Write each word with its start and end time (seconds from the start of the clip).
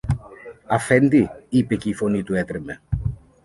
Αφέντη, 0.67 1.29
είπε 1.49 1.75
και 1.75 1.89
η 1.89 1.93
φωνή 1.93 2.23
του 2.23 2.35
έτρεμε 2.35 2.81